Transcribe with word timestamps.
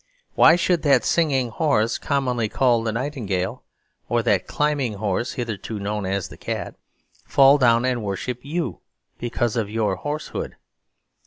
Why 0.33 0.55
should 0.55 0.81
that 0.81 1.03
singing 1.05 1.49
horse 1.49 1.99
commonly 1.99 2.49
called 2.49 2.87
the 2.87 2.91
nightingale, 2.91 3.61
or 4.09 4.23
that 4.23 4.47
climbing 4.47 4.93
horse 4.93 5.33
hitherto 5.33 5.77
known 5.77 6.07
as 6.07 6.29
the 6.29 6.37
cat, 6.37 6.73
fall 7.23 7.59
down 7.59 7.85
and 7.85 8.03
worship 8.03 8.39
you 8.41 8.79
because 9.19 9.55
of 9.55 9.69
your 9.69 9.97
horsehood? 9.97 10.55